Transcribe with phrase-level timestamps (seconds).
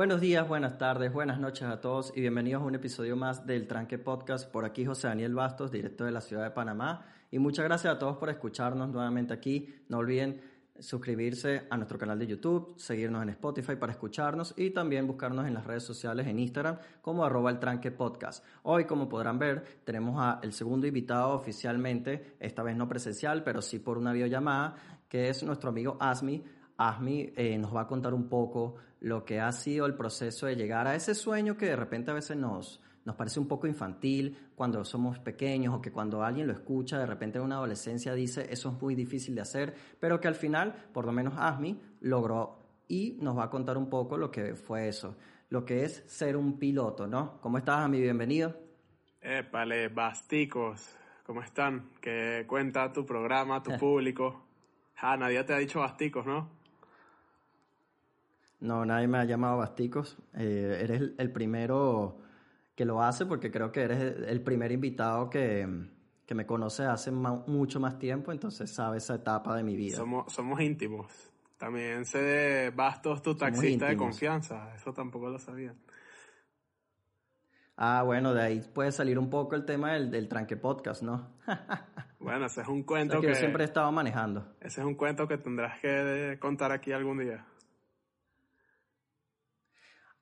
[0.00, 3.66] Buenos días, buenas tardes, buenas noches a todos y bienvenidos a un episodio más del
[3.66, 4.50] Tranque Podcast.
[4.50, 7.04] Por aquí José Daniel Bastos, directo de la ciudad de Panamá.
[7.30, 9.68] Y muchas gracias a todos por escucharnos nuevamente aquí.
[9.90, 10.40] No olviden
[10.78, 15.52] suscribirse a nuestro canal de YouTube, seguirnos en Spotify para escucharnos y también buscarnos en
[15.52, 18.42] las redes sociales en Instagram como arroba el tranque podcast.
[18.62, 23.78] Hoy, como podrán ver, tenemos al segundo invitado oficialmente, esta vez no presencial, pero sí
[23.78, 24.76] por una videollamada,
[25.10, 26.42] que es nuestro amigo Asmi.
[26.80, 30.56] Asmi eh, nos va a contar un poco lo que ha sido el proceso de
[30.56, 34.50] llegar a ese sueño que de repente a veces nos, nos parece un poco infantil
[34.54, 38.46] cuando somos pequeños o que cuando alguien lo escucha de repente en una adolescencia dice
[38.50, 42.58] eso es muy difícil de hacer, pero que al final, por lo menos Asmi, logró
[42.88, 45.18] y nos va a contar un poco lo que fue eso,
[45.50, 47.42] lo que es ser un piloto, ¿no?
[47.42, 48.00] ¿Cómo estás, Asmi?
[48.00, 48.56] Bienvenido.
[49.20, 51.90] Épale, basticos, ¿cómo están?
[52.00, 54.46] ¿Qué cuenta tu programa, tu público?
[54.96, 56.59] Ah, nadie te ha dicho basticos, ¿no?
[58.60, 60.18] No, nadie me ha llamado Basticos.
[60.34, 62.18] Eh, eres el, primero
[62.74, 65.66] que lo hace porque creo que eres el primer invitado que,
[66.26, 69.96] que me conoce hace mucho más tiempo, entonces sabe esa etapa de mi vida.
[69.96, 71.06] Somos, somos íntimos.
[71.56, 74.74] También sé de Bastos, tu taxista de confianza.
[74.74, 75.74] Eso tampoco lo sabía.
[77.76, 81.30] Ah, bueno, de ahí puede salir un poco el tema del, del tranque podcast, ¿no?
[82.20, 84.54] bueno, ese es un cuento que, que, yo siempre he estado manejando.
[84.60, 87.46] Ese es un cuento que tendrás que contar aquí algún día.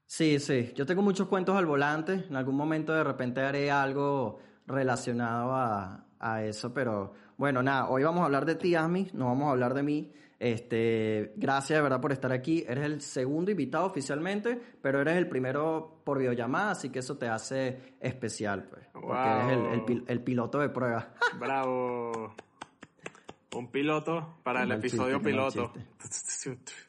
[0.08, 0.72] Sí, sí.
[0.74, 2.24] Yo tengo muchos cuentos al volante.
[2.28, 8.02] En algún momento de repente haré algo relacionado a, a eso, pero bueno, nada, hoy
[8.02, 10.12] vamos a hablar de ti, Asmi, no vamos a hablar de mí.
[10.40, 12.64] Este, gracias de verdad por estar aquí.
[12.66, 17.28] Eres el segundo invitado oficialmente, pero eres el primero por videollamada, así que eso te
[17.28, 18.86] hace especial, pues.
[18.92, 21.12] Porque eres el, el, piloto de prueba.
[21.38, 22.34] Bravo.
[23.54, 25.72] Un piloto para el episodio piloto.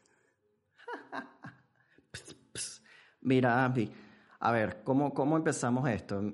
[3.21, 3.91] Mira, Asmi,
[4.39, 6.33] a ver, ¿cómo, cómo empezamos esto?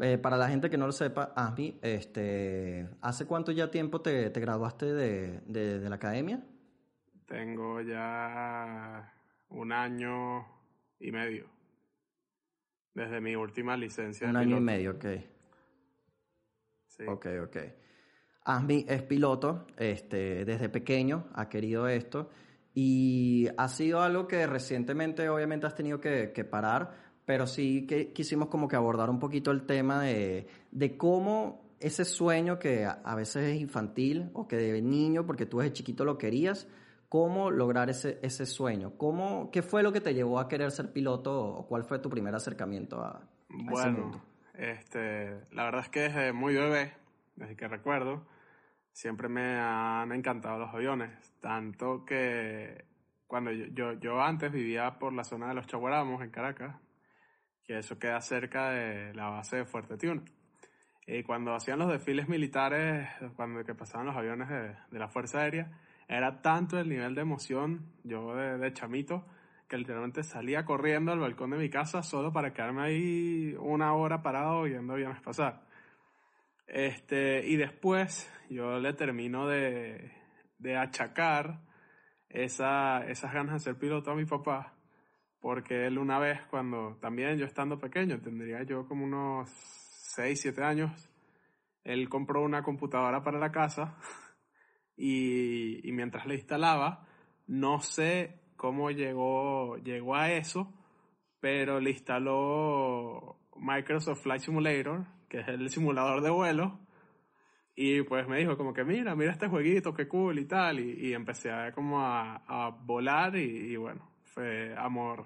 [0.00, 4.30] Eh, para la gente que no lo sepa, Asmi, este, ¿hace cuánto ya tiempo te,
[4.30, 6.44] te graduaste de, de, la academia?
[7.26, 9.12] Tengo ya
[9.48, 10.46] un año
[11.00, 11.46] y medio.
[12.94, 14.28] Desde mi última licencia.
[14.28, 15.06] Un año y medio, ok.
[16.86, 17.04] Sí.
[17.06, 17.56] Ok, ok.
[18.44, 22.30] Asmi es piloto, este, desde pequeño ha querido esto
[22.74, 26.92] y ha sido algo que recientemente obviamente has tenido que, parar,
[27.24, 32.04] pero sí que quisimos como que abordar un poquito el tema de, de cómo ese
[32.04, 36.18] sueño que a, veces es infantil o que de niño, porque tú desde chiquito lo
[36.18, 36.68] querías,
[37.08, 38.92] cómo lograr ese, ese sueño.
[38.96, 42.10] ¿Cómo, ¿Qué fue lo que te llevó a querer ser piloto o cuál fue tu
[42.10, 44.22] primer acercamiento a, bueno, ese mundo?
[44.54, 46.92] Este, la verdad es que desde muy bebé,
[47.36, 48.26] desde que recuerdo,
[48.98, 52.84] siempre me han encantado los aviones, tanto que
[53.28, 56.74] cuando yo, yo, antes vivía por la zona de los Chaguaramos en Caracas,
[57.62, 60.24] que eso queda cerca de la base de Fuerte Tiuna.
[61.06, 65.42] Y cuando hacían los desfiles militares, cuando que pasaban los aviones de, de la Fuerza
[65.42, 65.70] Aérea,
[66.08, 69.24] era tanto el nivel de emoción, yo de, de, chamito,
[69.68, 74.22] que literalmente salía corriendo al balcón de mi casa solo para quedarme ahí una hora
[74.22, 75.67] parado viendo aviones pasar.
[76.68, 80.12] Este, y después yo le termino de,
[80.58, 81.60] de achacar
[82.28, 84.74] esa, esas ganas de ser piloto a mi papá,
[85.40, 90.62] porque él una vez cuando, también yo estando pequeño, tendría yo como unos 6, 7
[90.62, 91.10] años,
[91.84, 93.96] él compró una computadora para la casa
[94.96, 97.08] y, y mientras le instalaba,
[97.46, 100.74] no sé cómo llegó, llegó a eso,
[101.40, 106.80] pero le instaló Microsoft Flight Simulator, que es el simulador de vuelo,
[107.80, 110.80] y pues me dijo como que mira, mira este jueguito, qué cool y tal.
[110.80, 115.24] Y, empecé a, como a, a volar y, bueno, fue amor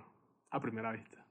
[0.50, 1.24] a primera vista.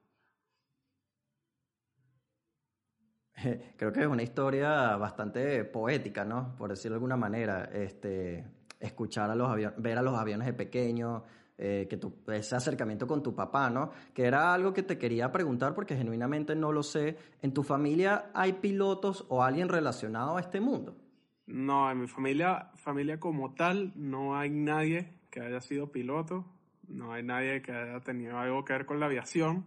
[3.78, 6.56] Creo que es una historia bastante poética, ¿no?
[6.56, 7.66] Por decirlo de alguna manera.
[7.66, 8.44] Este,
[8.80, 11.24] escuchar a los aviones, ver a los aviones de pequeño,
[11.64, 13.92] eh, que tu, ese acercamiento con tu papá, ¿no?
[14.16, 17.18] Que era algo que te quería preguntar porque genuinamente no lo sé.
[17.44, 20.98] ¿En tu familia hay pilotos o alguien relacionado a este mundo?
[21.46, 26.48] No, en mi familia, familia como tal, no hay nadie que haya sido piloto,
[26.88, 29.66] no hay nadie que haya tenido algo que ver con la aviación.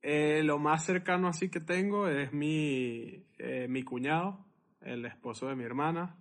[0.00, 4.42] Eh, lo más cercano así que tengo es mi, eh, mi cuñado,
[4.80, 6.16] el esposo de mi hermana,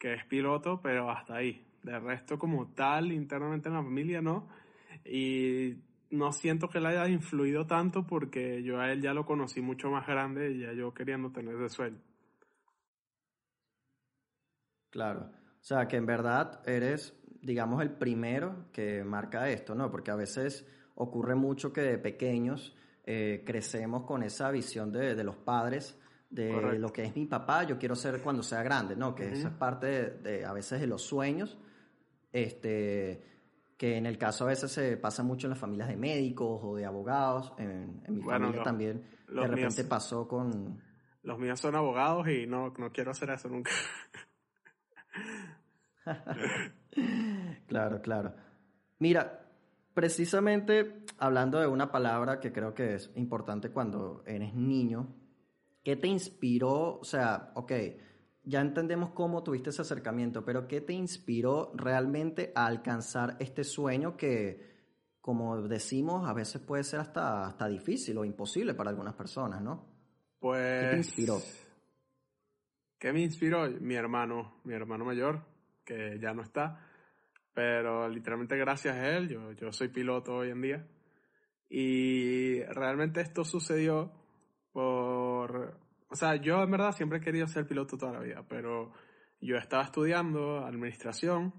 [0.00, 1.65] que es piloto, pero hasta ahí.
[1.86, 4.48] De resto, como tal, internamente en la familia, no.
[5.04, 5.76] Y
[6.10, 9.88] no siento que le haya influido tanto porque yo a él ya lo conocí mucho
[9.88, 12.00] más grande y ya yo queriendo tener ese sueño.
[14.90, 15.30] Claro.
[15.30, 19.88] O sea, que en verdad eres, digamos, el primero que marca esto, ¿no?
[19.88, 20.66] Porque a veces
[20.96, 25.96] ocurre mucho que de pequeños eh, crecemos con esa visión de, de los padres
[26.28, 29.14] de lo que es mi papá, yo quiero ser cuando sea grande, ¿no?
[29.14, 31.56] Que esa es parte de, de, a veces de los sueños
[32.36, 33.22] este,
[33.78, 36.76] que en el caso a veces se pasa mucho en las familias de médicos o
[36.76, 37.54] de abogados.
[37.56, 40.82] En, mi familia también de repente pasó con...
[41.22, 43.70] Los míos son abogados y no, no quiero hacer eso nunca.
[47.66, 48.34] claro, claro.
[48.98, 49.48] Mira,
[49.94, 55.08] precisamente hablando de una palabra que creo que es importante cuando eres niño,
[55.82, 56.98] ¿qué te inspiró?
[56.98, 57.72] O sea, ok,
[58.46, 64.16] ya entendemos cómo tuviste ese acercamiento, pero ¿qué te inspiró realmente a alcanzar este sueño
[64.16, 64.76] que,
[65.20, 69.84] como decimos, a veces puede ser hasta, hasta difícil o imposible para algunas personas, ¿no?
[70.38, 70.80] Pues...
[70.80, 71.42] ¿Qué te inspiró?
[72.98, 73.68] ¿Qué me inspiró?
[73.80, 75.42] Mi hermano, mi hermano mayor,
[75.84, 76.86] que ya no está,
[77.52, 80.86] pero literalmente gracias a él, yo, yo soy piloto hoy en día.
[81.68, 84.12] Y realmente esto sucedió
[84.70, 85.85] por
[86.16, 88.90] o sea, yo en verdad siempre he querido ser piloto toda la vida, pero
[89.38, 91.52] yo estaba estudiando administración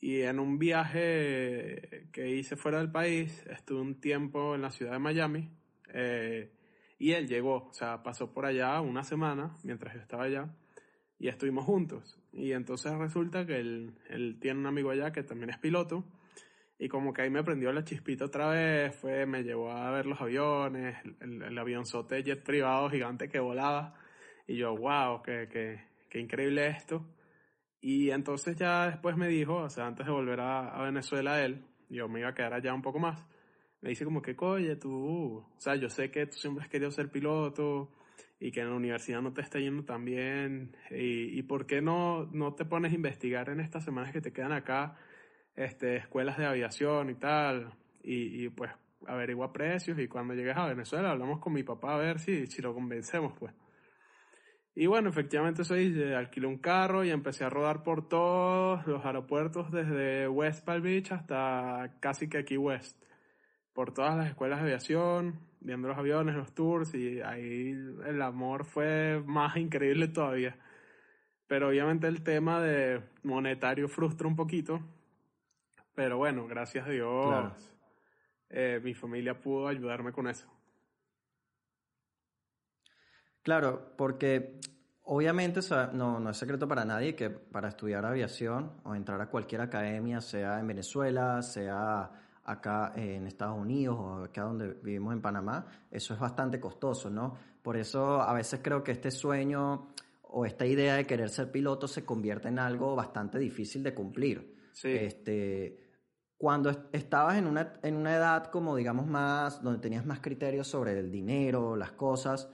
[0.00, 4.92] y en un viaje que hice fuera del país, estuve un tiempo en la ciudad
[4.92, 5.50] de Miami
[5.92, 6.54] eh,
[6.98, 10.48] y él llegó, o sea, pasó por allá una semana mientras yo estaba allá
[11.18, 12.18] y estuvimos juntos.
[12.32, 16.02] Y entonces resulta que él, él tiene un amigo allá que también es piloto
[16.78, 20.06] y como que ahí me prendió la chispita otra vez, fue, me llevó a ver
[20.06, 23.94] los aviones, el, el avionzote jet privado gigante que volaba.
[24.46, 25.80] Y yo, wow, qué, qué,
[26.10, 27.04] qué increíble esto.
[27.80, 32.08] Y entonces ya después me dijo, o sea, antes de volver a, Venezuela él, yo
[32.08, 33.24] me iba a quedar allá un poco más,
[33.80, 36.90] me dice como que, oye, tú, o sea, yo sé que tú siempre has querido
[36.90, 37.92] ser piloto
[38.40, 41.80] y que en la universidad no te está yendo tan bien, y, y por qué
[41.80, 44.96] no, no te pones a investigar en estas semanas que te quedan acá
[45.56, 47.72] este, escuelas de aviación y tal,
[48.02, 48.70] y, y, pues
[49.06, 52.62] averigua precios y cuando llegues a Venezuela hablamos con mi papá a ver si, si
[52.62, 53.52] lo convencemos pues.
[54.78, 59.72] Y bueno, efectivamente soy, alquilé un carro y empecé a rodar por todos los aeropuertos
[59.72, 63.02] desde West Palm Beach hasta casi que aquí West.
[63.72, 67.70] Por todas las escuelas de aviación, viendo los aviones, los tours y ahí
[68.06, 70.58] el amor fue más increíble todavía.
[71.46, 74.82] Pero obviamente el tema de monetario frustra un poquito
[75.96, 77.74] pero bueno, gracias a Dios,
[78.50, 80.46] eh, mi familia pudo ayudarme con eso.
[83.42, 84.60] Claro, porque
[85.04, 85.60] obviamente
[85.94, 90.20] no, no es secreto para nadie que para estudiar aviación o entrar a cualquier academia,
[90.20, 92.10] sea en Venezuela, sea
[92.44, 97.36] acá en Estados Unidos o acá donde vivimos en Panamá, eso es bastante costoso, ¿no?
[97.62, 99.88] Por eso a veces creo que este sueño
[100.22, 104.54] o esta idea de querer ser piloto se convierte en algo bastante difícil de cumplir.
[104.72, 104.90] Sí.
[104.90, 105.85] Este,
[106.38, 110.98] cuando estabas en una, en una edad como digamos más, donde tenías más criterios sobre
[110.98, 112.50] el dinero, las cosas,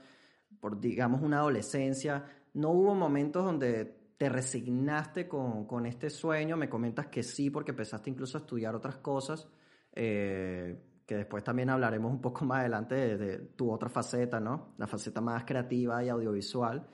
[0.59, 2.23] por digamos una adolescencia,
[2.53, 6.55] ¿no hubo momentos donde te resignaste con, con este sueño?
[6.55, 9.47] Me comentas que sí, porque empezaste incluso a estudiar otras cosas,
[9.93, 14.73] eh, que después también hablaremos un poco más adelante de, de, tu otra faceta, ¿no?
[14.77, 16.87] La faceta más creativa y audiovisual.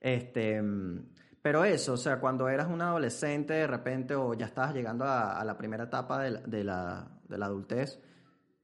[0.00, 0.62] Este,
[1.42, 5.40] pero eso, o sea, cuando eras un adolescente de repente o ya estabas llegando a,
[5.40, 8.00] a la primera etapa de la, de la, de la adultez,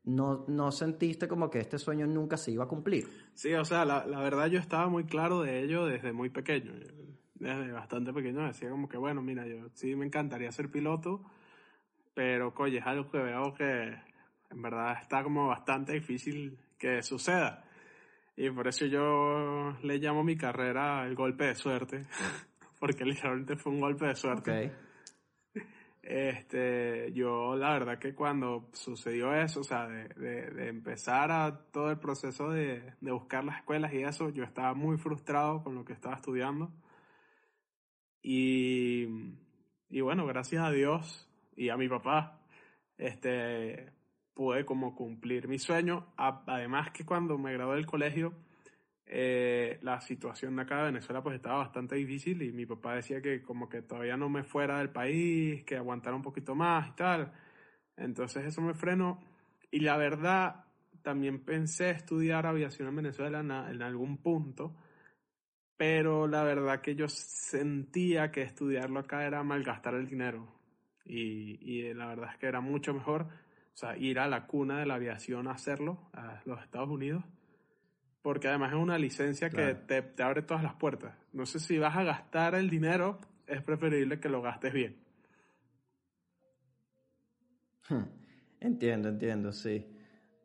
[0.04, 3.08] no, no, sentiste como que este sueño nunca se iba a cumplir?
[3.34, 6.72] Sí, o sea, la, la, verdad yo estaba muy claro de ello desde muy pequeño.
[7.34, 11.22] Desde bastante pequeño decía como que, bueno, mira, yo sí me encantaría ser piloto,
[12.14, 13.96] pero, coye, es algo que veo que
[14.50, 17.64] en verdad está como bastante difícil que suceda.
[18.36, 22.06] Y por eso yo le llamo mi carrera el golpe de suerte
[22.78, 24.50] porque literalmente fue un golpe de suerte.
[24.50, 24.72] Okay.
[26.02, 31.58] Este, yo la verdad que cuando sucedió eso, o sea, de, de, de empezar a
[31.72, 35.74] todo el proceso de, de, buscar las escuelas y eso, yo estaba muy frustrado con
[35.74, 36.72] lo que estaba estudiando.
[38.22, 39.06] Y,
[39.88, 42.40] y bueno, gracias a Dios y a mi papá,
[42.98, 43.92] este,
[44.32, 46.06] pude como cumplir mi sueño.
[46.16, 48.32] Además que cuando me gradué del colegio,
[49.08, 53.40] eh, la situación acá de Venezuela pues estaba bastante difícil y mi papá decía que
[53.40, 57.32] como que todavía no me fuera del país, que aguantara un poquito más y tal.
[57.96, 59.20] Entonces eso me frenó
[59.70, 60.64] y la verdad
[61.02, 64.74] también pensé estudiar aviación en Venezuela en, algún punto,
[65.76, 70.48] pero la verdad que yo sentía que estudiarlo acá era malgastar el dinero
[71.04, 73.28] y, y la verdad es que era mucho mejor
[73.82, 77.24] o ir a la cuna de la aviación a hacerlo, a los Estados Unidos,
[78.26, 81.14] porque además es una licencia que te, te, abre todas las puertas.
[81.32, 84.96] No sé si vas a gastar el dinero, es preferible que lo gastes bien.
[88.58, 89.86] Entiendo, entiendo, sí.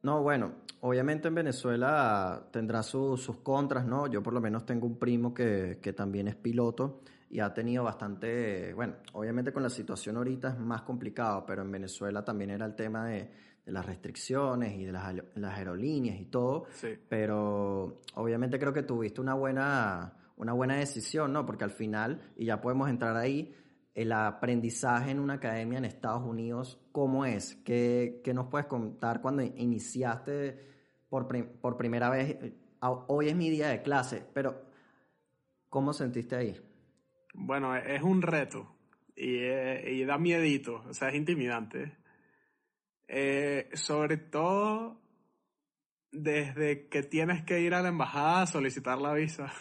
[0.03, 4.05] No, bueno, obviamente en Venezuela tendrá sus contras, ¿no?
[4.05, 7.83] Yo por lo menos tengo un primo que, que también es piloto y ha tenido
[7.83, 12.67] bastante, bueno, obviamente con la situación ahorita es más complicado, pero en Venezuela también era
[12.67, 13.27] el tema de
[13.71, 16.65] las restricciones y de las, las aerolíneas y todo.
[16.73, 16.97] Sí.
[17.09, 21.45] Pero obviamente creo que tuviste una buena, una buena decisión, ¿no?
[21.45, 23.55] Porque al final, y ya podemos entrar ahí,
[23.93, 27.55] el aprendizaje en una academia en Estados Unidos, ¿cómo es?
[27.65, 30.59] ¿Qué, qué nos puedes contar cuando iniciaste
[31.09, 32.37] por, prim por primera vez?
[32.79, 34.61] Hoy es mi día de clase, pero
[35.69, 36.59] ¿cómo sentiste ahí?
[37.33, 38.75] Bueno, es un reto
[39.15, 42.00] y, y da miedito, o sea, es intimidante.
[43.13, 45.01] Eh, sobre todo
[46.13, 49.51] desde que tienes que ir a la embajada a solicitar la visa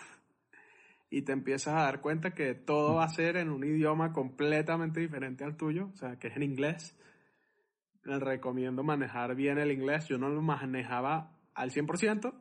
[1.11, 5.00] y te empiezas a dar cuenta que todo va a ser en un idioma completamente
[5.00, 6.97] diferente al tuyo, o sea, que es en inglés.
[8.04, 10.07] Les recomiendo manejar bien el inglés.
[10.07, 12.33] Yo no lo manejaba al 100%,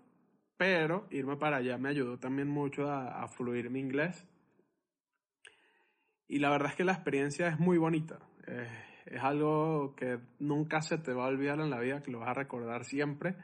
[0.57, 4.27] pero irme para allá me ayudó también mucho a, fluir mi inglés.
[6.27, 8.19] Y la verdad es que la experiencia es muy bonita.
[8.45, 12.19] Eh, es algo que nunca se te va a olvidar en la vida, que lo
[12.19, 13.35] vas a recordar siempre.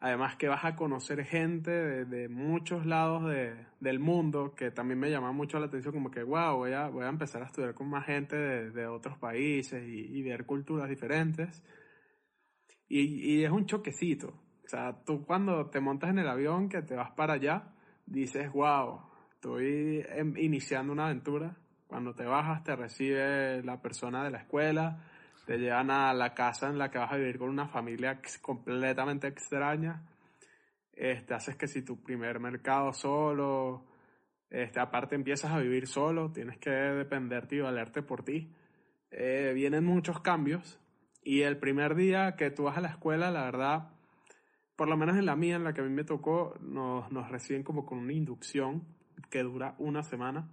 [0.00, 5.10] Además que vas a conocer gente de, muchos lados de, del mundo, que también me
[5.10, 7.88] llama mucho la atención, como que, wow, voy a, voy a empezar a estudiar con
[7.88, 11.62] más gente de, de otros países y, y, ver culturas diferentes.
[12.88, 14.28] Y, y es un choquecito.
[14.64, 17.72] O sea, tú cuando te montas en el avión que te vas para allá,
[18.04, 19.00] dices, wow,
[19.34, 20.04] estoy
[20.36, 21.56] iniciando una aventura
[21.92, 25.04] cuando te bajas, te recibe la persona de la escuela,
[25.44, 29.26] te llevan a la casa en la que vas a vivir con una familia completamente
[29.26, 30.02] extraña.
[30.94, 33.84] Este, haces que si tu primer mercado solo,
[34.48, 38.50] este, aparte empiezas a vivir solo, tienes que dependerte y valerte por ti.
[39.10, 40.80] Eh, vienen muchos cambios
[41.22, 43.90] y el primer día que tú vas a la escuela, la verdad,
[44.76, 47.28] por lo menos en la mía, en la que a mí me tocó, nos, nos
[47.28, 48.82] reciben como con una inducción
[49.28, 50.48] que dura una semana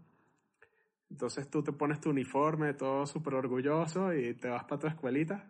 [1.09, 5.49] entonces tú te pones tu uniforme, todo súper orgulloso y te vas para tu escuelita.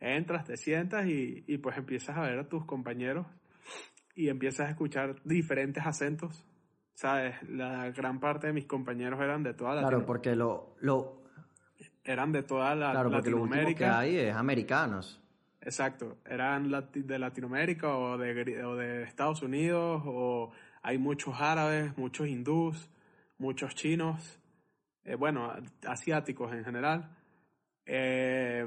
[0.00, 3.26] Entras, te sientas y, y pues empiezas a ver a tus compañeros
[4.16, 6.46] y empiezas a escuchar diferentes acentos.
[6.94, 7.36] ¿Sabes?
[7.48, 11.22] La gran parte de mis compañeros eran de toda la Claro, porque lo, lo...
[12.04, 13.86] Eran de toda la claro, Latinoamérica.
[13.86, 15.20] Lo que hay es americanos.
[15.60, 16.18] Exacto.
[16.26, 22.90] Eran de Latinoamérica o de, o de Estados Unidos o hay muchos árabes, muchos hindús
[23.42, 24.40] muchos chinos,
[25.04, 25.52] eh, bueno,
[25.86, 27.10] asiáticos en general.
[27.84, 28.64] Eh,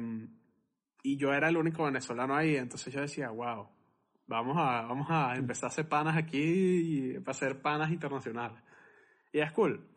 [1.02, 3.70] y yo era el único venezolano ahí, entonces yo decía, wow,
[4.28, 8.62] vamos a, vamos a empezar a hacer panas aquí y a hacer panas internacionales.
[9.32, 9.88] Y es cool.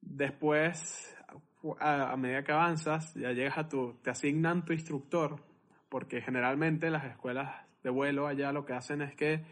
[0.00, 1.16] Después,
[1.80, 5.42] a, a, medida que avanzas, ya llegas a tu, te asignan tu instructor,
[5.88, 9.44] porque generalmente las escuelas de vuelo allá lo que hacen es que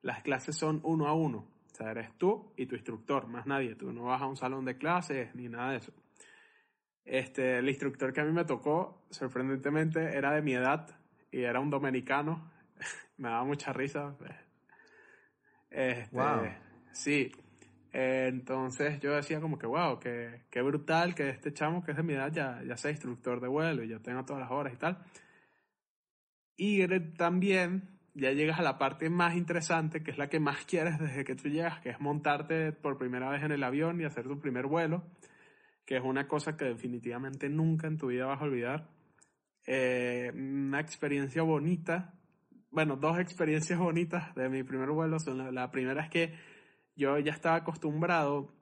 [0.00, 3.74] las clases son uno a uno sea, eres tú y tu instructor, más nadie.
[3.74, 5.92] Tú no vas a un salón de clases ni nada de eso.
[7.04, 10.88] Este, el instructor que a mí me tocó, sorprendentemente, era de mi edad
[11.30, 12.50] y era un dominicano.
[13.16, 14.16] me daba mucha risa.
[15.70, 16.48] Este, wow.
[16.92, 17.32] Sí.
[17.92, 22.02] entonces yo decía como que, wow, que, que brutal que este chamo que es de
[22.02, 24.76] mi edad ya, ya sea instructor de vuelo y ya tenga todas las horas y
[24.76, 24.98] tal.
[26.56, 30.98] Y también ya llegas a la parte más interesante, que es la que más quieres
[30.98, 34.24] desde que tú llegas, que es montarte por primera vez en el avión y hacer
[34.24, 35.04] tu primer vuelo,
[35.84, 38.88] que es una cosa que definitivamente nunca en tu vida vas a olvidar.
[39.66, 42.14] Eh, una experiencia bonita,
[42.70, 46.34] bueno, dos experiencias bonitas de mi primer vuelo son la primera es que
[46.96, 48.52] yo ya estaba acostumbrado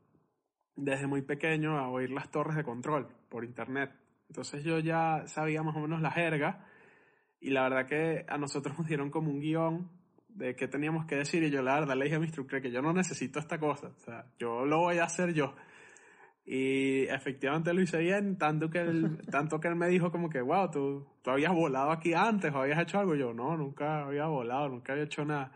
[0.77, 3.91] desde muy pequeño a oír las torres de control por internet.
[4.29, 6.65] Entonces yo ya sabía más o menos la jerga
[7.41, 9.91] y la verdad que a nosotros nos dieron como un guion
[10.29, 12.71] de qué teníamos que decir y yo la verdad le dije a mi instructor que
[12.71, 15.55] yo no necesito esta cosa, o sea, yo lo voy a hacer yo.
[16.51, 20.41] Y efectivamente lo hice bien, tanto que él, tanto que él me dijo como que,
[20.41, 23.15] wow, ¿tú, tú habías volado aquí antes o habías hecho algo.
[23.15, 25.53] yo, no, nunca había volado, nunca había hecho nada.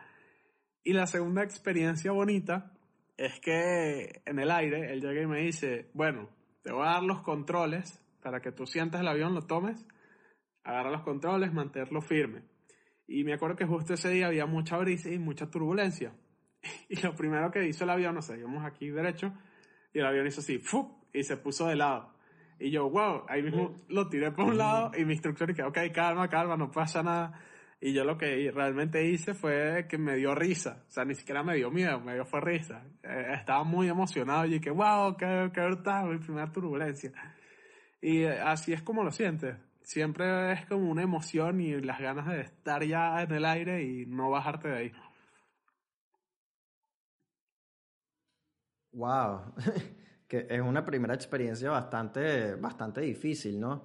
[0.84, 2.72] Y la segunda experiencia bonita
[3.16, 6.28] es que en el aire él llega y me dice, bueno,
[6.62, 9.86] te voy a dar los controles para que tú sientas el avión, lo tomes,
[10.64, 12.42] agarra los controles, mantenerlo firme.
[13.06, 16.12] Y me acuerdo que justo ese día había mucha brisa y mucha turbulencia.
[16.88, 19.32] Y lo primero que hizo el avión, no sé, íbamos aquí derecho,
[19.92, 21.02] y el avión hizo así, ¡fup!
[21.12, 22.12] y se puso de lado.
[22.58, 25.78] Y yo, wow, ahí mismo lo tiré por un lado y mi instructor dije, ok,
[25.92, 27.40] calma, calma, no pasa nada.
[27.80, 30.84] Y yo lo que realmente hice fue que me dio risa.
[30.86, 32.84] O sea, ni siquiera me dio miedo, me dio fue risa.
[33.02, 37.12] Eh, estaba muy emocionado y dije, wow, qué, qué brutal, mi primera turbulencia.
[38.00, 39.56] Y así es como lo sientes.
[39.82, 44.06] Siempre es como una emoción y las ganas de estar ya en el aire y
[44.06, 44.92] no bajarte de ahí.
[48.92, 49.54] Wow,
[50.28, 53.84] que es una primera experiencia bastante, bastante difícil, ¿no?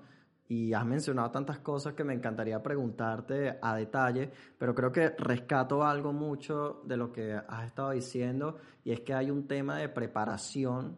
[0.50, 5.84] Y has mencionado tantas cosas que me encantaría preguntarte a detalle, pero creo que rescato
[5.84, 9.90] algo mucho de lo que has estado diciendo y es que hay un tema de
[9.90, 10.98] preparación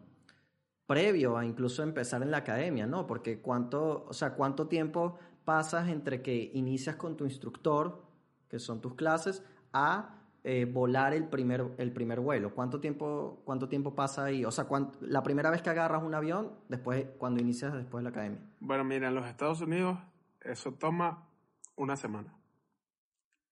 [0.90, 3.06] previo a incluso empezar en la academia, ¿no?
[3.06, 8.02] Porque cuánto, o sea, cuánto tiempo pasas entre que inicias con tu instructor,
[8.48, 12.52] que son tus clases, a eh, volar el primer, el primer vuelo?
[12.56, 14.44] ¿Cuánto tiempo, ¿Cuánto tiempo pasa ahí?
[14.44, 14.66] O sea,
[15.02, 18.40] la primera vez que agarras un avión, después cuando inicias después de la academia.
[18.58, 19.96] Bueno, mira, en los Estados Unidos
[20.40, 21.28] eso toma
[21.76, 22.34] una semana.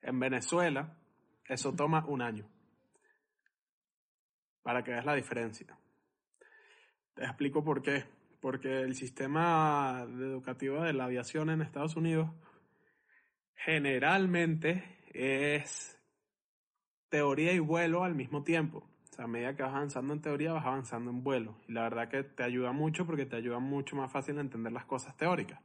[0.02, 0.92] En Venezuela
[1.45, 2.49] eso toma un año.
[4.64, 5.78] Para que veas la diferencia.
[7.19, 8.05] Te explico por qué.
[8.41, 12.31] Porque el sistema educativo de la aviación en Estados Unidos
[13.57, 16.01] generalmente es
[17.09, 18.89] teoría y vuelo al mismo tiempo.
[19.03, 21.59] O sea, a medida que vas avanzando en teoría, vas avanzando en vuelo.
[21.67, 24.73] Y la verdad que te ayuda mucho porque te ayuda mucho más fácil a entender
[24.73, 25.61] las cosas teóricas.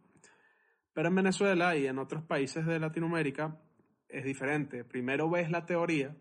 [0.91, 3.61] Pero en Venezuela y en otros países de Latinoamérica
[4.09, 4.83] es diferente.
[4.83, 6.15] Primero ves la teoría,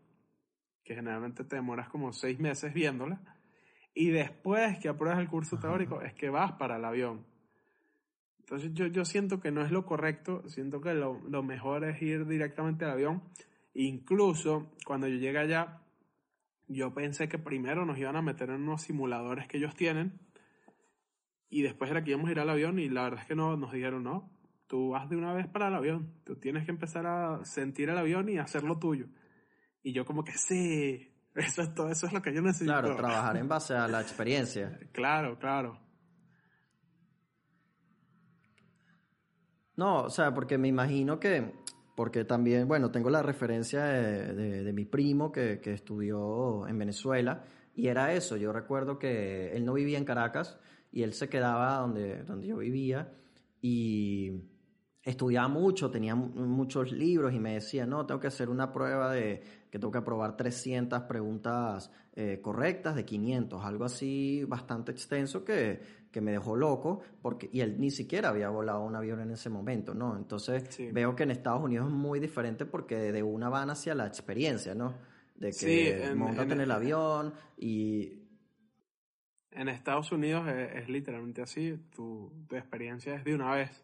[0.84, 3.31] que generalmente te demoras como seis meses viéndola,
[3.94, 7.26] y después que apruebas el curso teórico es que vas para el avión.
[8.40, 12.00] Entonces yo, yo siento que no es lo correcto, siento que lo, lo mejor es
[12.02, 13.22] ir directamente al avión
[13.74, 15.80] Incluso cuando yo llegué allá,
[16.68, 20.20] yo pensé que primero nos iban a meter en unos simuladores que ellos tienen
[21.48, 23.56] y después era que íbamos a ir al avión y la verdad es que no,
[23.56, 24.30] nos dijeron, no,
[24.66, 27.98] tú vas de una vez para el avión, tú tienes que empezar a sentir el
[27.98, 29.06] avión y hacer lo tuyo.
[29.82, 32.72] Y yo como que sí, eso es todo, eso es lo que yo necesito.
[32.72, 34.78] Claro, trabajar en base a la experiencia.
[34.92, 35.78] claro, claro.
[39.76, 41.54] No, o sea, porque me imagino que
[41.94, 47.88] porque también, bueno, tengo la referencia de, mi primo que, que, estudió en Venezuela y
[47.88, 50.58] era eso, yo recuerdo que él no vivía en Caracas
[50.90, 53.12] y él se quedaba donde, donde yo vivía
[53.60, 54.42] y
[55.02, 59.42] estudiaba mucho, tenía muchos libros y me decía, no, tengo que hacer una prueba de
[59.72, 65.80] que tengo que aprobar 300 preguntas eh, correctas de 500, algo así bastante extenso que,
[66.12, 69.48] que me dejó loco, porque, y él ni siquiera había volado un avión en ese
[69.48, 70.14] momento, ¿no?
[70.18, 74.06] Entonces veo que en Estados Unidos es muy diferente porque de una van hacia la
[74.06, 74.94] experiencia, ¿no?
[75.36, 78.12] De que sí, en, en, el avión y...
[79.52, 83.82] En Estados Unidos es, literalmente así, tu, tu experiencia es de una vez.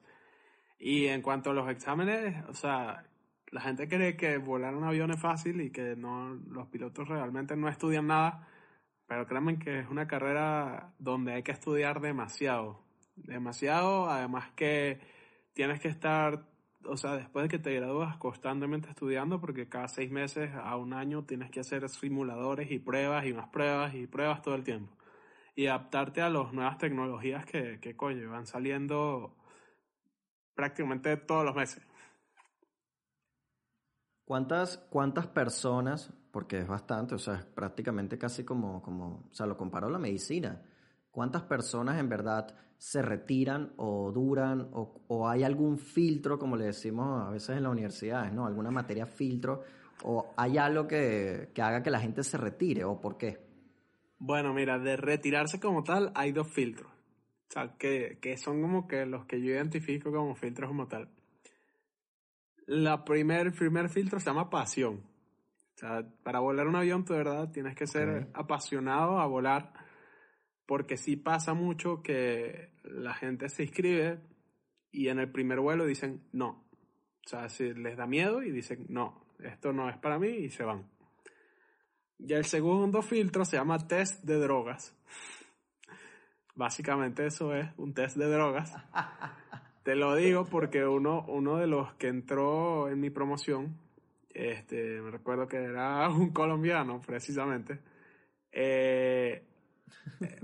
[0.78, 3.04] Y en cuanto a los exámenes, o sea,
[3.50, 7.56] la gente cree que volar un avión es fácil y que no, los pilotos realmente
[7.56, 8.48] no estudian nada
[9.08, 12.84] pero créanme que es una carrera donde hay que estudiar demasiado.
[13.16, 15.00] Demasiado, además que
[15.54, 16.46] tienes que estar,
[16.84, 20.92] o sea, después de que te gradúas constantemente estudiando, porque cada seis meses a un
[20.92, 24.94] año tienes que hacer simuladores y pruebas y más pruebas y pruebas todo el tiempo.
[25.56, 29.34] Y adaptarte a las nuevas tecnologías que, que coño, van saliendo
[30.54, 31.82] prácticamente todos los meses.
[34.28, 39.46] ¿Cuántas, cuántas personas porque es bastante, o sea, es prácticamente casi como, como, o sea,
[39.46, 40.60] lo comparo a la medicina.
[41.10, 46.66] ¿Cuántas personas en verdad se retiran o duran o, o, hay algún filtro, como le
[46.66, 48.46] decimos a veces en las universidades, ¿no?
[48.46, 49.64] Alguna materia filtro
[50.04, 53.40] o hay algo que, que haga que la gente se retire o por qué?
[54.18, 56.92] Bueno, mira, de retirarse como tal hay dos filtros.
[56.92, 61.08] O sea, que, que son como que los que yo identifico como filtros como tal.
[62.68, 65.02] La primer, primer filtro se llama pasión.
[65.74, 69.72] O sea, para volar un avión, tú de verdad tienes que ser apasionado a volar,
[70.66, 74.20] porque sí pasa mucho que la gente se inscribe
[74.92, 76.68] y en el primer vuelo dicen no.
[77.24, 80.50] O sea, si les da miedo y dicen no, esto no es para mí y
[80.50, 80.90] se van.
[82.18, 84.94] Y el segundo filtro se llama test de drogas.
[86.54, 88.74] básicamente eso es un test de drogas.
[89.88, 93.78] Te lo digo porque uno, uno de los que entró en mi promoción,
[94.28, 97.80] este, me recuerdo que era un colombiano precisamente,
[98.52, 99.42] eh,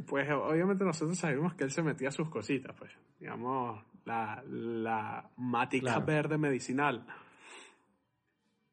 [0.07, 5.98] pues obviamente nosotros sabíamos que él se metía sus cositas, pues, digamos, la, la matica
[5.98, 7.04] verde medicinal.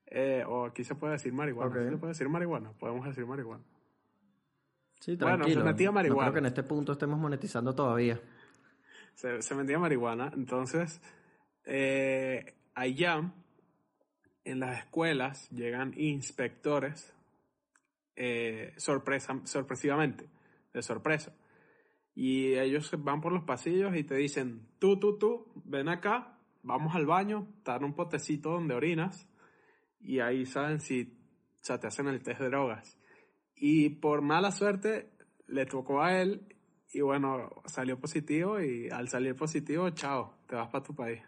[0.05, 1.73] Eh, o aquí se puede decir marihuana.
[1.73, 2.71] ¿Se puede decir marihuana?
[2.79, 3.65] Podemos decir marihuana.
[5.01, 5.47] Sí, tranquilo.
[5.47, 6.27] Bueno, se metía marihuana.
[6.27, 8.21] No creo que en este punto estemos monetizando todavía.
[9.21, 10.31] Se, se metía marihuana.
[10.33, 10.99] Entonces,
[11.65, 13.31] eh, allá,
[14.43, 17.15] en las escuelas, llegan inspectores
[18.15, 20.27] eh, sorpresa, sorpresivamente,
[20.73, 21.35] de sorpresa.
[22.15, 26.95] Y ellos van por los pasillos y te dicen, tú, tú, tú, ven acá, vamos
[26.95, 29.29] al baño, te dan un potecito donde orinas
[29.99, 31.17] y ahí saben si
[31.61, 32.97] o sea, te hacen el test de drogas.
[33.55, 35.11] Y por mala suerte
[35.45, 36.50] le tocó a él
[36.93, 41.21] y bueno, salió positivo y al salir positivo, chao, te vas para tu país.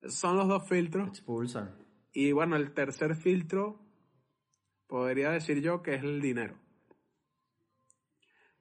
[0.00, 1.08] Esos son los dos filtros.
[1.08, 1.76] Expulsan.
[2.12, 3.78] Y bueno, el tercer filtro
[4.86, 6.56] podría decir yo que es el dinero.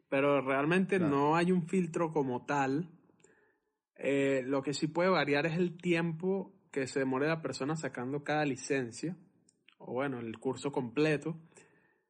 [0.09, 2.89] Pero realmente no hay un filtro como tal.
[3.95, 8.23] Eh, lo que sí puede variar es el tiempo que se demore la persona sacando
[8.23, 9.15] cada licencia,
[9.77, 11.37] o bueno, el curso completo.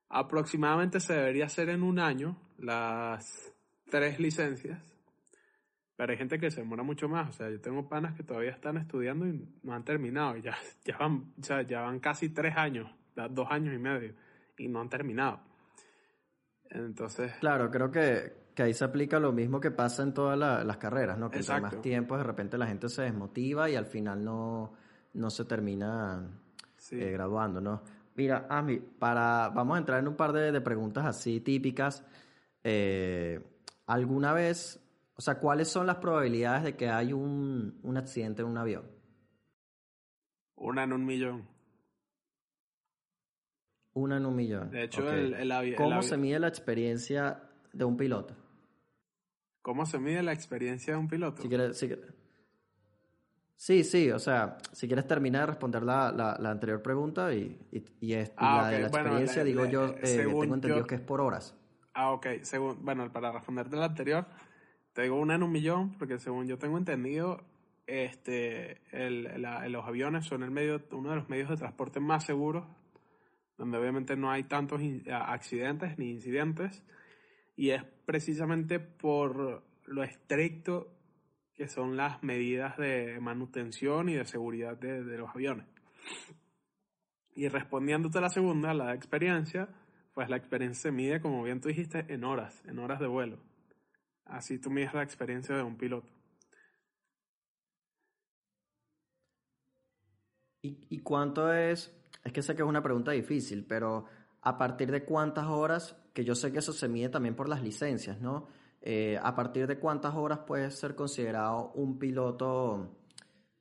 [0.09, 3.53] Aproximadamente se debería hacer en un año las
[3.89, 4.79] tres licencias,
[5.95, 7.29] pero hay gente que se demora mucho más.
[7.29, 10.37] O sea, yo tengo panas que todavía están estudiando y no han terminado.
[10.37, 12.89] Ya, ya, van, ya van casi tres años,
[13.29, 14.13] dos años y medio,
[14.57, 15.41] y no han terminado.
[16.69, 17.33] Entonces.
[17.39, 21.17] Claro, creo que, que ahí se aplica lo mismo que pasa en todas las carreras,
[21.17, 21.29] ¿no?
[21.29, 24.73] Que más tiempo de repente la gente se desmotiva y al final no,
[25.13, 26.27] no se termina
[26.91, 27.83] eh, graduando, ¿no?
[28.15, 32.05] Mira, Ami, para, vamos a entrar en un par de, preguntas así típicas.
[32.63, 33.39] Eh,
[33.87, 34.79] ¿Alguna vez,
[35.15, 38.89] o sea, cuáles son las probabilidades de que haya un, un accidente en un avión?
[40.55, 41.47] Una en un millón.
[43.93, 44.71] Una en un millón.
[44.71, 45.75] De hecho, el, avión.
[45.75, 47.43] ¿Cómo se mide la experiencia
[47.73, 48.35] de un piloto?
[49.61, 51.41] ¿Cómo se mide la experiencia de un piloto?
[51.41, 51.85] Si quieres,
[53.55, 57.59] sí, sí, o sea, si quieres terminar de responder la, la, anterior pregunta y,
[57.99, 61.21] y, es, ah, la de la experiencia, digo yo, eh, tengo entendido que es por
[61.21, 61.55] horas.
[62.01, 62.27] Ah, ok.
[62.41, 64.25] Según, bueno, para responderte la anterior,
[64.93, 67.43] te digo una en un millón, porque según yo tengo entendido,
[67.85, 72.65] este, el, los aviones son el medio, uno de los medios de transporte más seguros
[73.61, 76.83] donde obviamente no hay tantos accidentes ni incidentes,
[77.55, 80.87] y es precisamente por lo estricto
[81.53, 85.67] que son las medidas de manutención y de seguridad de, los aviones.
[87.35, 89.69] Y respondiéndote a la segunda, la experiencia,
[90.13, 93.37] pues la experiencia se mide, como bien tú dijiste, en horas, en horas de vuelo.
[94.25, 96.07] Así tú mides la experiencia de un piloto.
[100.63, 101.91] ¿Y, y cuánto es
[102.23, 104.05] es que sé que es una pregunta difícil, pero
[104.41, 107.63] a partir de cuántas horas, que yo sé que eso se mide también por las
[107.63, 108.47] licencias, ¿no?
[108.81, 112.97] Eh, a partir de cuántas horas puede ser considerado un piloto,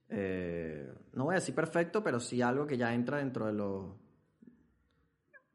[0.09, 3.95] eh, no voy a decir perfecto, pero sí algo que ya entra dentro de los...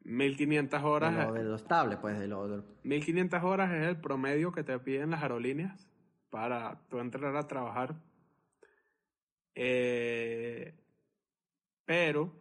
[0.06, 1.16] 1500 horas.
[1.16, 2.18] De lo, de lo estable, pues.
[2.18, 5.88] De lo, 1500 horas es el promedio que te piden las aerolíneas
[6.30, 7.96] para tú entrar a trabajar.
[9.54, 10.74] Eh,
[11.84, 12.32] pero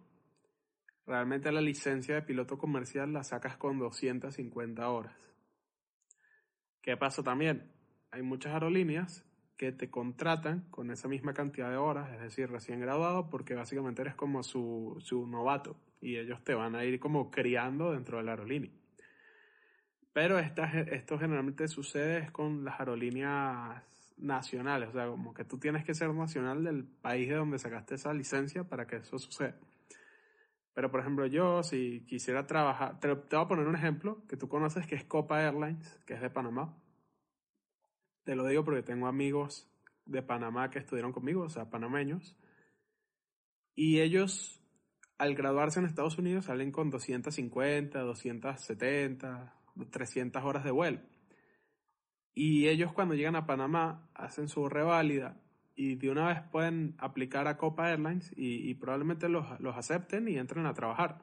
[1.06, 5.14] Realmente la licencia de piloto comercial la sacas con 250 horas.
[6.82, 7.72] ¿Qué pasa también?
[8.10, 9.24] Hay muchas aerolíneas
[9.56, 14.02] que te contratan con esa misma cantidad de horas, es decir, recién graduado, porque básicamente
[14.02, 18.24] eres como su, su novato y ellos te van a ir como criando dentro de
[18.24, 18.72] la aerolínea.
[20.14, 23.84] Pero esto generalmente sucede con las aerolíneas
[24.18, 27.96] nacionales, o sea, como que tú tienes que ser nacional del país de donde sacaste
[27.96, 29.58] esa licencia para que eso suceda.
[30.76, 34.38] Pero, por ejemplo, yo, si quisiera trabajar, te, te, voy a poner un ejemplo que
[34.38, 36.78] tú conoces, que es Copa Airlines, que es de Panamá.
[38.24, 39.68] Te lo digo porque tengo amigos
[40.06, 42.38] de Panamá que estudiaron conmigo, o sea, panameños.
[43.74, 44.65] Y ellos,
[45.18, 49.54] al graduarse en Estados Unidos, salen con 250, 270,
[49.90, 51.00] 300 horas de vuelo.
[52.34, 55.38] Y ellos cuando llegan a Panamá hacen su reválida
[55.76, 60.66] y de una vez pueden aplicar a Copa Airlines y, probablemente los, acepten y entren
[60.66, 61.20] a trabajar.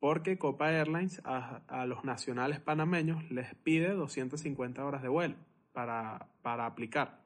[0.00, 5.36] Porque Copa Airlines a, los nacionales panameños les pide 250 horas de vuelo
[5.72, 7.21] para, para aplicar.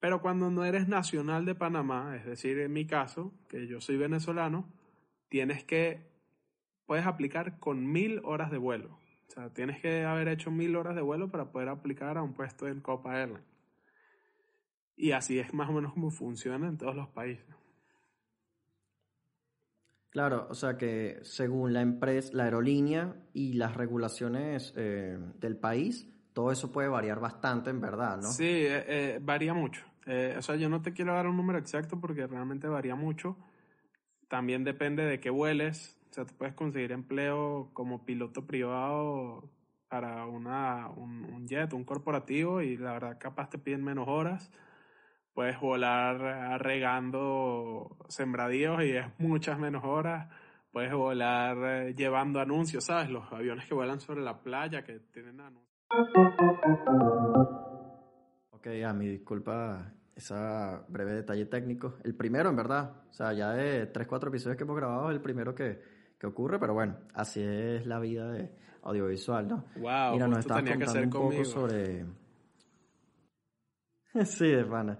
[0.00, 3.96] Pero cuando no eres nacional de Panamá, es decir, en mi caso, que yo soy
[3.96, 4.70] venezolano,
[5.28, 6.06] tienes que,
[6.86, 8.98] puedes aplicar con mil horas de vuelo.
[9.28, 12.34] O sea, tienes que haber hecho mil horas de vuelo para poder aplicar a un
[12.34, 13.44] puesto en Copa Airlines.
[14.96, 17.44] Y así es más o menos como funciona en todos los países.
[20.10, 26.08] Claro, o sea que según la empresa, la aerolínea y las regulaciones eh, del país,
[26.36, 28.28] todo eso puede variar bastante en verdad, ¿no?
[28.28, 29.86] Sí, eh, eh, varía mucho.
[30.36, 33.38] o sea, yo no te quiero dar un número exacto porque realmente varía mucho.
[34.28, 35.96] También depende de qué vueles.
[36.10, 39.50] O sea, tú puedes conseguir empleo como piloto privado
[39.88, 44.50] para una, un, un jet, un corporativo, y la verdad capaz te piden menos horas
[45.32, 50.28] puedes volar regando sembradíos y es muchas menos horas.
[50.70, 53.08] Puedes volar eh, llevando anuncios, ¿sabes?
[53.08, 55.75] Los aviones que vuelan sobre la playa que tienen anuncios.
[58.50, 61.96] Ok, a mi disculpa esa breve detalle técnico.
[62.02, 63.02] El primero, en verdad.
[63.10, 65.80] O sea, ya de 3, 4 episodios que hemos grabado, es el primero que,
[66.18, 68.50] que ocurre, pero bueno, así es la vida de
[68.82, 69.64] audiovisual, ¿no?
[69.76, 72.06] Wow, Mira, nos estabas contando un poco sobre...
[74.24, 74.98] sí, de pana.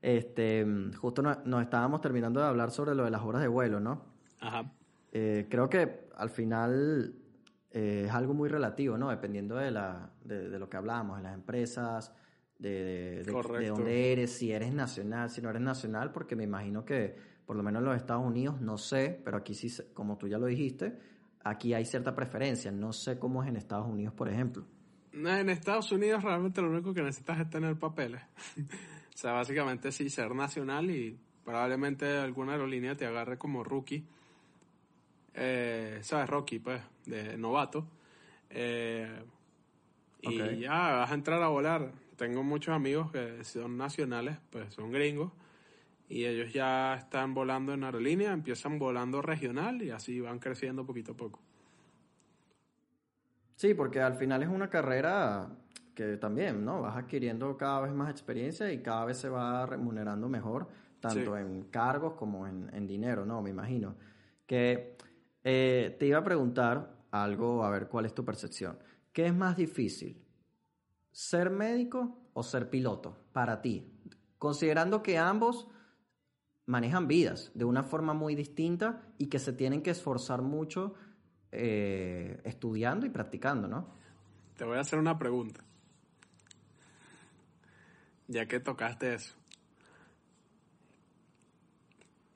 [0.00, 0.64] Este,
[0.96, 4.04] justo nos, estábamos terminando de hablar sobre lo de las horas de vuelo, ¿no?
[4.40, 4.72] Ajá.
[5.12, 7.14] Eh, creo que al final
[7.72, 9.10] eh, es algo muy relativo, ¿no?
[9.10, 12.14] Dependiendo de, la, de, lo que hablamos, de las empresas,
[12.58, 17.16] de, de, dónde eres, si eres nacional, si no eres nacional, porque me imagino que
[17.46, 20.38] por lo menos en los Estados Unidos, no sé, pero aquí sí, como tú ya
[20.38, 20.98] lo dijiste,
[21.44, 22.70] aquí hay cierta preferencia.
[22.70, 24.64] No sé cómo es en Estados Unidos, por ejemplo.
[25.12, 28.22] En Estados Unidos realmente lo único que necesitas es tener papeles.
[29.14, 34.06] O sea, básicamente sí, ser nacional y probablemente alguna aerolínea te agarre como rookie.
[35.34, 36.28] Eh, ¿Sabes?
[36.28, 37.86] Rookie, pues, de novato.
[38.50, 39.08] Eh,
[40.20, 41.92] y ya vas a entrar a volar.
[42.16, 45.32] Tengo muchos amigos que son nacionales, pues son gringos.
[46.08, 51.12] Y ellos ya están volando en aerolínea, empiezan volando regional y así van creciendo poquito
[51.12, 51.40] a poco.
[53.56, 55.48] Sí, porque al final es una carrera
[55.94, 56.82] que también, ¿no?
[56.82, 60.68] Vas adquiriendo cada vez más experiencia y cada vez se va remunerando mejor,
[61.00, 63.42] tanto en cargos como en, dinero, ¿no?
[63.42, 63.94] Me imagino.
[64.46, 64.96] Que
[65.44, 68.78] eh, te iba a preguntar algo, a ver cuál es tu percepción.
[69.12, 70.22] ¿Qué es más difícil?
[71.10, 73.92] ¿Ser médico o ser piloto para ti?
[74.38, 75.68] Considerando que ambos
[76.66, 80.94] manejan vidas de una forma muy distinta y que se tienen que esforzar mucho
[81.50, 83.88] eh, estudiando y practicando, ¿no?
[84.56, 85.62] Te voy a hacer una pregunta
[88.32, 89.34] ya que tocaste eso.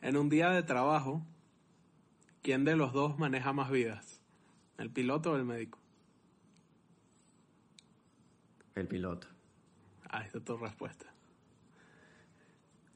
[0.03, 1.27] En un día de trabajo,
[2.46, 4.22] ¿quién de los dos maneja más vidas?
[4.78, 5.80] ¿El piloto o el médico?
[8.76, 9.26] El piloto.
[10.09, 11.12] Ahí está tu respuesta.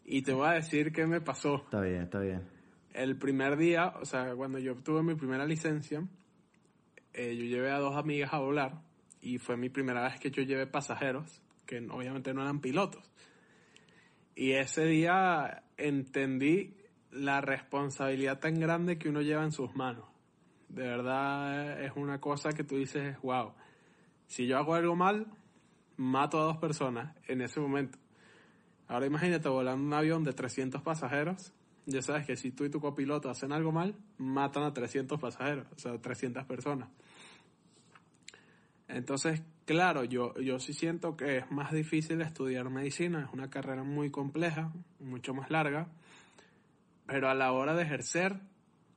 [0.05, 1.57] Y te voy a decir qué me pasó.
[1.65, 2.43] Está bien, está bien.
[2.93, 6.07] El primer día, o sea, cuando yo obtuve mi primera licencia,
[7.13, 8.81] eh, yo llevé a dos amigas a volar
[9.21, 13.11] y fue mi primera vez que yo llevé pasajeros que obviamente no eran pilotos.
[14.37, 16.77] Y ese día entendí
[17.11, 20.05] la responsabilidad tan grande que uno lleva en sus manos.
[20.69, 23.53] De verdad es una cosa que tú dices, wow,
[24.27, 25.27] si yo hago algo mal,
[25.97, 27.99] mato a dos personas en ese momento.
[28.87, 31.53] Ahora imagínate volando un avión de 300 pasajeros.
[31.87, 35.67] Ya sabes que si tú y tu copiloto hacen algo mal, matan a 300 pasajeros,
[35.75, 36.89] o sea, 300 personas.
[38.87, 43.85] Entonces, claro, yo, yo sí siento que es más difícil estudiar medicina, es una carrera
[43.85, 45.89] muy compleja, mucho más larga,
[47.11, 48.39] pero a la hora de ejercer,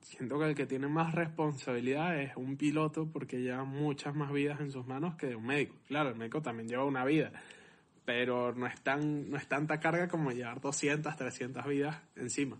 [0.02, 4.60] siento que el que tiene más responsabilidad es un piloto porque lleva muchas más vidas
[4.60, 5.76] en sus manos que un médico.
[5.88, 7.32] Claro, el médico también lleva una vida,
[8.06, 12.58] pero no es, tan, no es tanta carga como llevar 200, 300 vidas encima.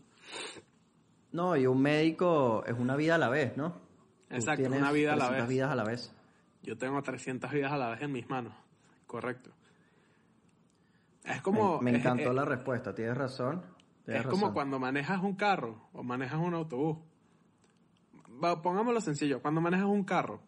[1.32, 3.80] No, y un médico es una vida a la vez, ¿no?
[4.32, 5.48] Exacto, una vida a la vez.
[5.48, 6.12] vidas a la vez.
[6.64, 8.56] Yo tengo 300 vidas a la vez en mis manos.
[9.06, 9.52] Correcto.
[11.24, 11.80] Es como...
[11.80, 13.73] Me, encantó la respuesta, tienes razón.
[14.06, 16.98] Es como cuando manejas un carro o manejas un autobús.
[18.62, 20.42] pongámoslo sencillo, cuando manejas un carro,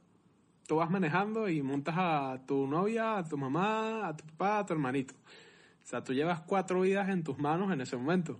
[0.67, 4.65] tú vas manejando y montas a tu novia, a tu mamá, a tu papá, a
[4.65, 5.13] tu hermanito.
[5.15, 8.39] O sea, tú llevas cuatro vidas en tus manos en ese momento.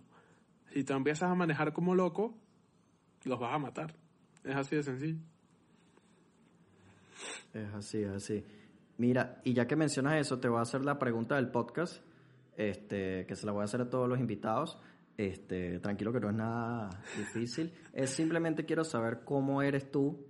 [0.73, 2.35] Si tú empiezas a manejar como loco,
[3.23, 3.95] los vas a matar.
[4.43, 5.19] Es así de sencillo.
[7.53, 8.43] Es así, es así.
[8.97, 12.01] Mira, y ya que mencionas eso, te voy a hacer la pregunta del podcast,
[12.57, 14.79] este, que se la voy a hacer a todos los invitados.
[15.17, 17.73] Este, tranquilo que no es nada difícil.
[17.93, 20.27] Es simplemente quiero saber cómo eres tú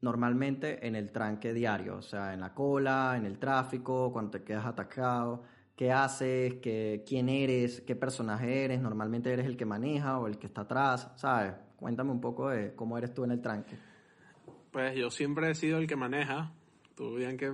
[0.00, 4.42] normalmente en el tranque diario, o sea, en la cola, en el tráfico, cuando te
[4.42, 5.44] quedas atacado,
[5.76, 10.38] qué haces, qué, quién eres, qué personaje eres, normalmente eres el que maneja o el
[10.38, 11.52] que está atrás, ¿sabes?
[11.76, 13.76] Cuéntame un poco de cómo eres tú en el tranque.
[14.70, 16.52] Pues yo siempre he sido el que maneja,
[17.00, 17.50] Tú bien que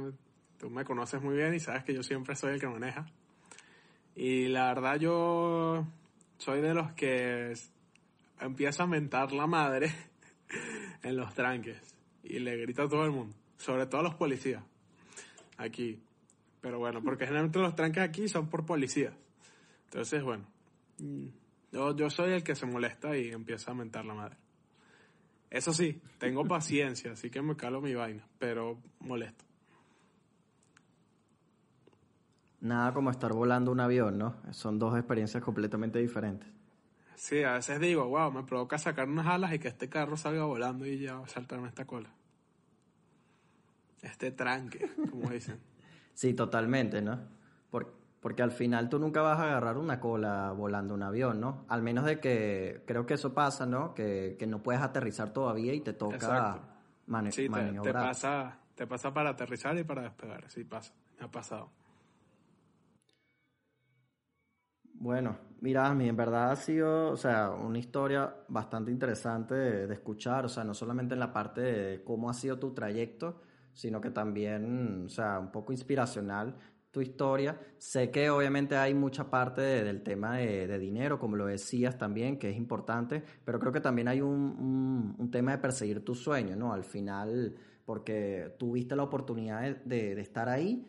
[0.58, 3.06] tú me conoces muy bien y sabes que yo siempre soy el que maneja.
[4.16, 5.86] Y la verdad yo
[6.38, 7.54] soy de los que
[8.40, 9.92] empieza a mentar la madre
[11.02, 11.80] en los tranques
[12.22, 14.62] y le grita a todo el mundo, sobre todo a los policías
[15.56, 16.00] aquí.
[16.60, 19.14] Pero bueno, porque generalmente los tranques aquí son por policías.
[19.84, 20.44] Entonces, bueno,
[21.70, 24.36] yo, yo soy el que se molesta y empieza a mentar la madre.
[25.48, 29.45] Eso sí, tengo paciencia, así que me calo mi vaina, pero molesto.
[32.60, 34.36] Nada como estar volando un avión, ¿no?
[34.50, 36.48] Son dos experiencias completamente diferentes.
[37.14, 40.44] Sí, a veces digo, wow, me provoca sacar unas alas y que este carro salga
[40.44, 42.10] volando y ya saltarme esta cola.
[44.02, 45.58] Este tranque, como dicen.
[46.14, 47.36] sí, totalmente, ¿no?
[48.26, 51.64] porque al final tú nunca vas a agarrar una cola volando un avión, ¿no?
[51.68, 53.94] Al menos de que, creo que eso pasa, ¿no?
[53.94, 56.58] Que, no puedes aterrizar todavía y te toca
[57.06, 57.84] mane sí, maniobrar.
[57.84, 61.70] Te, te, pasa, te pasa para aterrizar y para despegar, sí pasa, me ha pasado.
[64.98, 70.48] Bueno, mira, en verdad ha sido, o sea, una historia bastante interesante de, escuchar, o
[70.48, 75.04] sea, no solamente en la parte de cómo ha sido tu trayecto, sino que también,
[75.06, 76.56] o sea, un poco inspiracional
[76.90, 77.60] tu historia.
[77.76, 82.48] Sé que obviamente hay mucha parte del tema de, dinero, como lo decías también, que
[82.48, 86.72] es importante, pero creo que también hay un, un, tema de perseguir tu sueño, ¿no?
[86.72, 87.54] Al final,
[87.84, 90.86] porque tuviste la oportunidad de estar ahí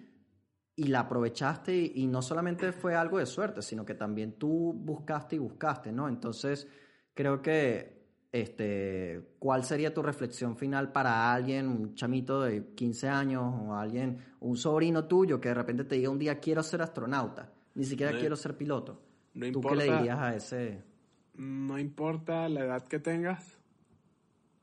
[0.77, 5.35] y la aprovechaste y, no solamente fue algo de suerte, sino que también tú buscaste
[5.35, 6.07] y buscaste, ¿no?
[6.07, 6.67] Entonces,
[7.15, 7.97] creo que,
[8.31, 14.19] este, ¿cuál sería tu reflexión final para alguien, un chamito de 15 años o alguien,
[14.39, 18.15] un sobrino tuyo que de repente te diga un día quiero ser astronauta, ni siquiera
[18.15, 19.01] quiero ser piloto?
[19.33, 20.83] No ¿Tú qué le dirías a ese?
[21.33, 23.57] No importa la edad que tengas,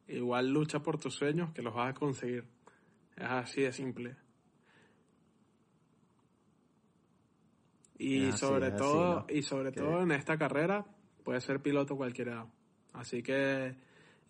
[0.07, 2.45] igual lucha por tus sueños que los vas a conseguir.
[3.17, 4.24] Es así de simple.
[7.99, 10.85] Y sobre todo, y sobre todo en esta carrera
[11.23, 12.47] puede ser piloto cualquiera.
[12.93, 13.77] Así que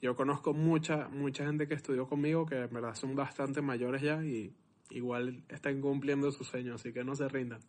[0.00, 4.22] yo conozco mucha, mucha gente que estudió conmigo que en verdad son bastante mayores ya
[4.22, 4.54] y
[4.90, 7.60] igual están cumpliendo sus sueños, así que no se rindan.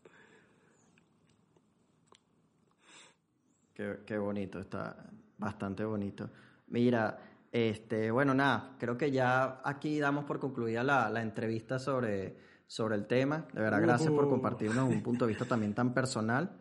[3.74, 6.30] Qué, qué bonito, está bastante bonito.
[6.68, 7.18] Mira,
[7.52, 12.36] este, bueno, nada, creo que ya aquí damos por concluida la, la entrevista sobre
[12.68, 13.48] sobre el tema.
[13.54, 16.58] De verdad, gracias por compartirnos un punto de vista también tan personal.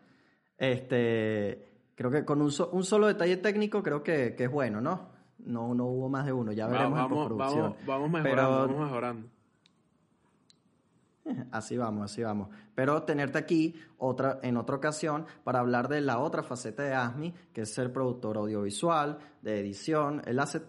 [0.57, 5.13] Este, creo que con un, un solo detalle técnico creo que, que, es bueno, ¿no?
[5.39, 7.77] No, no hubo más de uno, ya veremos vamos, en postproducción.
[7.87, 9.29] Vamos, mejorando, vamos mejorando.
[11.53, 12.49] Así vamos, así vamos.
[12.75, 17.33] Pero tenerte aquí otra, en otra ocasión para hablar de la otra faceta de ASMI,
[17.53, 20.21] que es ser productor audiovisual, de edición.
[20.27, 20.63] Él hace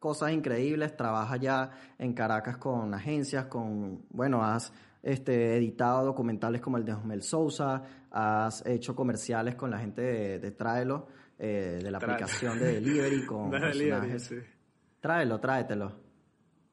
[0.00, 6.78] cosas increíbles, trabaja ya en Caracas con agencias, con, bueno, has este, editado documentales como
[6.78, 11.06] el de Osmel Sousa, has hecho comerciales con la gente de, de Tráelo,
[11.38, 14.22] eh, de la aplicación de delivery con de personajes.
[14.24, 14.36] sí.
[15.00, 15.92] Tráelo, tráetelo.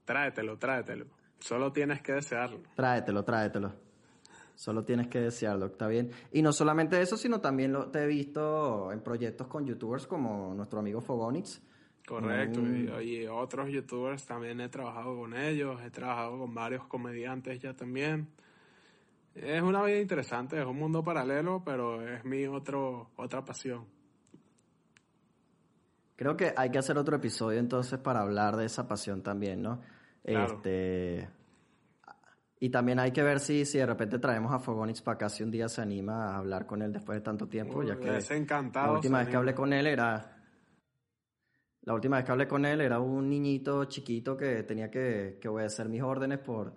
[0.03, 1.05] Tráetelo, tráetelo.
[1.39, 2.61] Solo tienes que desearlo.
[2.75, 3.73] Tráetelo, tráetelo.
[4.55, 6.11] Solo tienes que desearlo, está bien.
[6.31, 10.53] Y no solamente eso, sino también lo, te he visto en proyectos con youtubers como
[10.55, 11.61] nuestro amigo Fogonix,
[12.07, 13.01] Correcto, mm.
[13.01, 18.29] y, otros youtubers también he trabajado con ellos, he trabajado con varios comediantes ya también.
[19.35, 23.85] Es una vida interesante, es un mundo paralelo, pero es mi otro, otra pasión.
[26.15, 29.81] Creo que hay que hacer otro episodio entonces para hablar de esa pasión también, ¿no?
[30.23, 31.27] Este
[32.59, 35.43] y también hay que ver si, si de repente traemos a Fogonix para acá si
[35.43, 38.07] un día se anima a hablar con él después de tanto tiempo, ya que
[38.73, 40.36] la última vez que hablé con él era
[41.87, 45.47] la última vez que hablé con él era un niñito chiquito que tenía que, que
[45.47, 46.73] obedecer mis órdenes por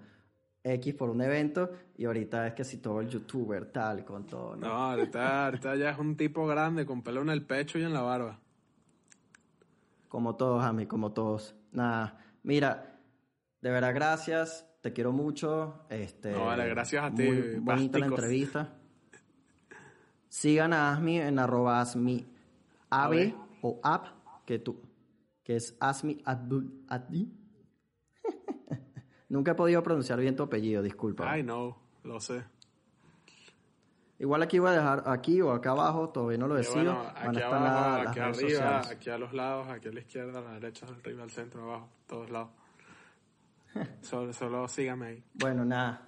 [0.62, 4.54] X por un evento y ahorita es que si todo el youtuber tal con todo.
[4.54, 7.92] No, no ahorita, ya es un tipo grande con pelo en el pecho y en
[7.92, 8.38] la barba.
[10.06, 11.56] Como todos, a mí, como todos.
[11.72, 13.00] Nada, mira,
[13.60, 15.86] de verdad gracias, te quiero mucho.
[15.90, 17.24] Este, no, vale, gracias a ti.
[17.24, 18.76] Muy bonita la entrevista.
[20.28, 22.24] Sigan a Asmi en arroba Asmi
[22.90, 24.06] Ave o app
[24.46, 24.89] que tú
[25.51, 27.28] que es Asmi Abdul Adi.
[29.30, 31.28] Nunca he podido pronunciar bien tu apellido, disculpa.
[31.28, 32.44] Ay, no, lo sé.
[34.20, 36.92] Igual aquí voy a dejar, aquí o acá abajo, todavía no lo decido.
[37.16, 40.86] aquí abajo, aquí arriba, aquí a los lados, aquí a la izquierda, a la derecha,
[40.86, 42.51] arriba, al centro, abajo, todos lados.
[44.03, 45.24] solo, solo sígame ahí.
[45.34, 46.01] Bueno, nada.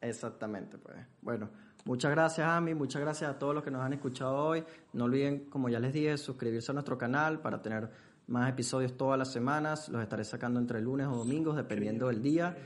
[0.00, 0.96] Exactamente, pues.
[1.22, 1.50] Bueno,
[1.84, 2.74] muchas gracias, Ami.
[2.74, 4.64] Muchas gracias a todos los que nos han escuchado hoy.
[4.92, 9.18] No olviden, como ya les dije, suscribirse a nuestro canal para tener más episodios todas
[9.18, 9.88] las semanas.
[9.88, 12.56] Los estaré sacando entre lunes o domingos, dependiendo del día.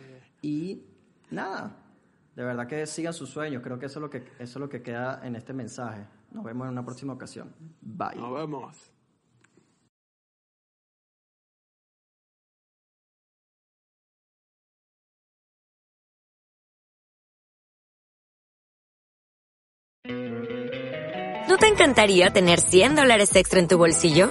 [0.42, 0.84] Y
[1.30, 1.76] nada,
[2.36, 3.62] de verdad que sigan sus sueños.
[3.62, 6.06] Creo que eso es lo que, eso es lo que queda en este mensaje.
[6.30, 7.52] Nos vemos en una próxima ocasión.
[7.80, 8.16] Bye.
[8.16, 8.92] Nos vemos.
[21.48, 24.30] ¿No te encantaría tener 100 dólares extra en tu bolsillo?